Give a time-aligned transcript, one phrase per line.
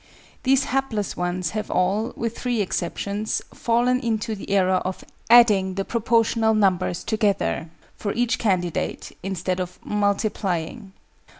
[0.41, 5.85] These hapless ones have all (with three exceptions) fallen into the error of adding the
[5.85, 10.93] proportional numbers together, for each candidate, instead of multiplying.